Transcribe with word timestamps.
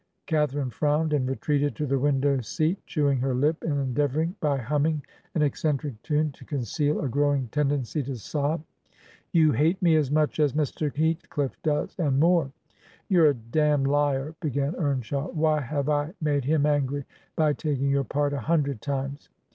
Catharine 0.25 0.71
frowned, 0.71 1.13
and 1.13 1.29
retreated 1.29 1.75
to 1.75 1.85
the 1.85 1.99
window 1.99 2.39
seat, 2.41 2.79
chewing 2.87 3.19
her 3.19 3.35
lip, 3.35 3.63
and 3.63 3.79
endeavoring, 3.79 4.35
by 4.39 4.57
humming 4.57 5.03
an 5.35 5.43
eccentric 5.43 6.01
tune, 6.01 6.31
to 6.31 6.43
conceal 6.43 6.99
a 7.01 7.07
growing 7.07 7.49
tendency 7.49 8.01
to 8.01 8.15
sob.... 8.15 8.63
'You 9.31 9.51
hate 9.51 9.79
me, 9.79 9.95
as 9.95 10.09
much 10.09 10.39
as 10.39 10.53
Mr. 10.53 10.91
Heathcliff 10.91 11.55
does, 11.61 11.95
and 11.99 12.19
more.' 12.19 12.51
'You're 13.09 13.27
a 13.29 13.35
damned 13.35 13.85
liar,' 13.85 14.33
b^an 14.41 14.73
Eamshaw. 14.75 15.35
'Why 15.35 15.61
have 15.61 15.87
I 15.87 16.15
made 16.19 16.45
him 16.45 16.65
angry, 16.65 17.05
by 17.35 17.53
taking 17.53 17.91
your 17.91 18.03
part, 18.03 18.33
a 18.33 18.39
hundred 18.39 18.81
times? 18.81 19.29